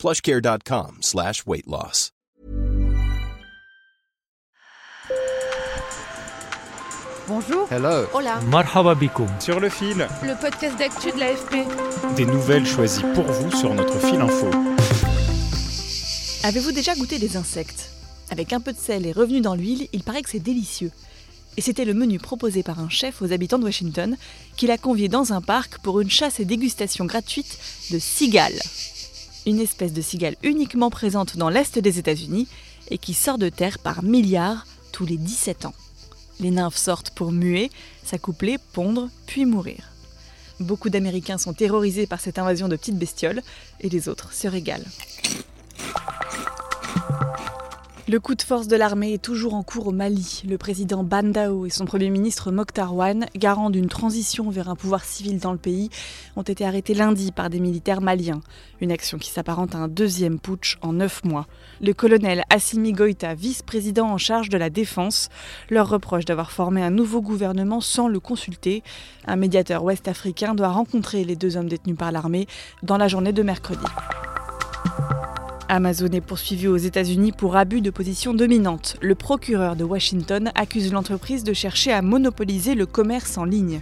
[0.00, 2.10] plushcare.com slash weight loss.
[7.28, 7.68] Bonjour.
[7.70, 8.06] Hello.
[8.14, 8.40] Hola.
[8.40, 8.96] Marhaba.
[9.38, 12.16] Sur le fil, Le podcast d'actu de l'AFP.
[12.16, 14.50] des nouvelles choisies pour vous sur notre fil info.
[16.42, 17.90] Avez-vous déjà goûté des insectes?
[18.30, 20.90] Avec un peu de sel et revenu dans l'huile, il paraît que c'est délicieux.
[21.56, 24.16] Et c'était le menu proposé par un chef aux habitants de Washington
[24.56, 27.58] qui l'a convié dans un parc pour une chasse et dégustation gratuite
[27.90, 28.58] de cigales.
[29.46, 32.46] Une espèce de cigale uniquement présente dans l'est des États-Unis
[32.90, 35.74] et qui sort de terre par milliards tous les 17 ans.
[36.40, 37.70] Les nymphes sortent pour muer,
[38.04, 39.90] s'accoupler, pondre, puis mourir.
[40.58, 43.42] Beaucoup d'Américains sont terrorisés par cette invasion de petites bestioles
[43.80, 44.84] et les autres se régalent.
[48.10, 50.42] Le coup de force de l'armée est toujours en cours au Mali.
[50.48, 55.04] Le président Bandao et son premier ministre Mokhtar Wan, garant d'une transition vers un pouvoir
[55.04, 55.90] civil dans le pays,
[56.34, 58.40] ont été arrêtés lundi par des militaires maliens.
[58.80, 61.46] Une action qui s'apparente à un deuxième putsch en neuf mois.
[61.80, 65.28] Le colonel Assimi Goïta, vice-président en charge de la défense,
[65.68, 68.82] leur reproche d'avoir formé un nouveau gouvernement sans le consulter.
[69.28, 72.48] Un médiateur ouest-africain doit rencontrer les deux hommes détenus par l'armée
[72.82, 73.86] dans la journée de mercredi.
[75.72, 78.96] Amazon est poursuivi aux États-Unis pour abus de position dominante.
[79.00, 83.80] Le procureur de Washington accuse l'entreprise de chercher à monopoliser le commerce en ligne.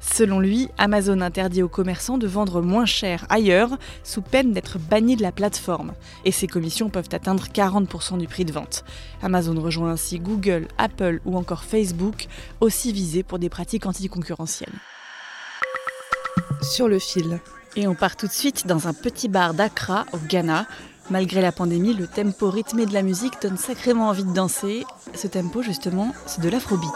[0.00, 5.14] Selon lui, Amazon interdit aux commerçants de vendre moins cher ailleurs, sous peine d'être banni
[5.14, 5.92] de la plateforme.
[6.24, 8.82] Et ses commissions peuvent atteindre 40% du prix de vente.
[9.22, 12.28] Amazon rejoint ainsi Google, Apple ou encore Facebook,
[12.62, 14.72] aussi visés pour des pratiques anticoncurrentielles.
[16.62, 17.40] Sur le fil.
[17.78, 20.66] Et on part tout de suite dans un petit bar d'Accra, au Ghana.
[21.08, 24.84] Malgré la pandémie, le tempo rythmé de la musique donne sacrément envie de danser.
[25.14, 26.90] Ce tempo, justement, c'est de l'afrobeat.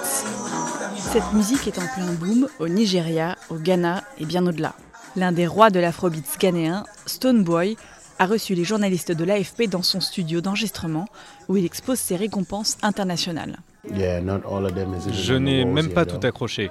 [0.96, 4.74] Cette musique est en plein boom au Nigeria, au Ghana et bien au-delà.
[5.14, 7.76] L'un des rois de l'afrobeat ghanéen, Stoneboy,
[8.18, 11.06] a reçu les journalistes de l'AFP dans son studio d'enregistrement
[11.48, 13.60] où il expose ses récompenses internationales.
[13.84, 16.70] Je n'ai même pas tout accroché.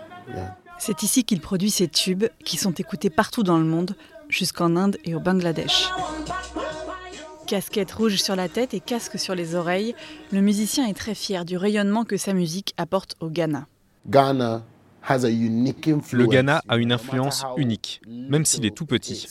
[0.77, 3.95] C'est ici qu'il produit ses tubes qui sont écoutés partout dans le monde,
[4.29, 5.89] jusqu'en Inde et au Bangladesh.
[7.49, 9.95] Casquette rouge sur la tête et casque sur les oreilles,
[10.31, 13.65] le musicien est très fier du rayonnement que sa musique apporte au Ghana.
[14.05, 19.27] Le Ghana a une influence unique, même s'il est tout petit.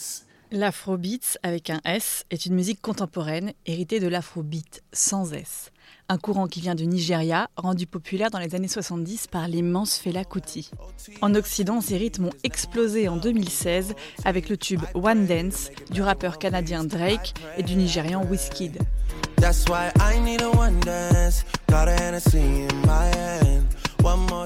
[0.51, 5.71] L'afrobeat, avec un S, est une musique contemporaine héritée de l'afrobeat sans S.
[6.07, 10.25] Un courant qui vient du Nigeria, rendu populaire dans les années 70 par l'immense Fela
[10.25, 10.71] Kuti.
[11.21, 13.93] En Occident, ces rythmes ont explosé en 2016
[14.25, 18.79] avec le tube One Dance du rappeur canadien Drake et du Nigérian Wizkid.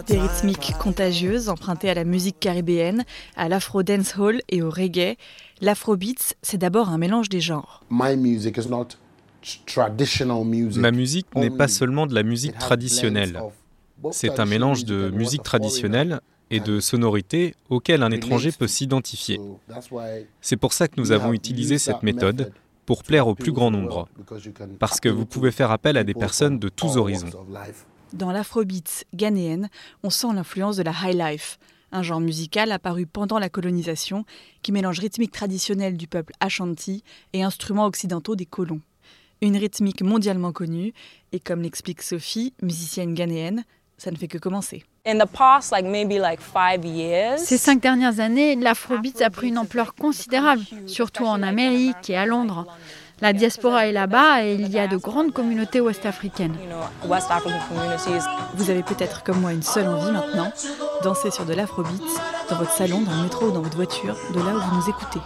[0.08, 5.16] Des rythmiques contagieuses empruntées à la musique caribéenne, à l'afro dancehall et au reggae,
[5.62, 7.82] l'afrobeat, c'est d'abord un mélange des genres.
[7.90, 8.16] Ma
[10.92, 13.42] musique n'est pas seulement de la musique traditionnelle.
[14.12, 16.20] C'est un mélange de musique traditionnelle
[16.50, 19.40] et de sonorités auxquelles un étranger peut s'identifier.
[20.42, 22.52] C'est pour ça que nous avons utilisé cette méthode
[22.86, 24.10] pour plaire au plus grand nombre,
[24.80, 27.30] parce que vous pouvez faire appel à des personnes de tous horizons.
[28.14, 29.70] Dans l'afrobeat ghanéenne,
[30.04, 31.58] on sent l'influence de la high life,
[31.92, 34.24] un genre musical apparu pendant la colonisation
[34.62, 37.04] qui mélange rythmique traditionnelle du peuple Ashanti
[37.34, 38.82] et instruments occidentaux des colons.
[39.42, 40.94] Une rythmique mondialement connue,
[41.32, 43.66] et comme l'explique Sophie, musicienne ghanéenne,
[43.98, 44.84] ça ne fait que commencer.
[47.40, 52.28] Ces cinq dernières années, l'afrobeat a pris une ampleur considérable, surtout en Amérique et à
[52.28, 52.68] Londres.
[53.24, 56.58] La diaspora est là-bas et il y a de grandes communautés ouest-africaines.
[58.56, 60.52] Vous avez peut-être comme moi une seule envie maintenant,
[61.04, 62.04] danser sur de l'afrobeat,
[62.50, 64.90] dans votre salon, dans le métro ou dans votre voiture, de là où vous nous
[64.90, 65.22] écoutez.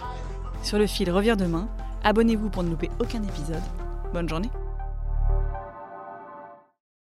[0.62, 1.66] Sur le fil revient demain,
[2.04, 3.62] abonnez-vous pour ne louper aucun épisode.
[4.14, 4.50] Bonne journée